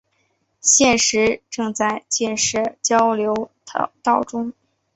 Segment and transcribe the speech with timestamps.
[0.61, 3.51] 现时正在建设交流
[4.01, 4.51] 道中。